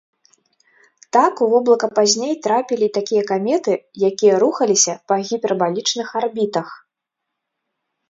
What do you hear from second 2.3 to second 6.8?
трапілі і такія каметы, якія рухаліся па гіпербалічных арбітах.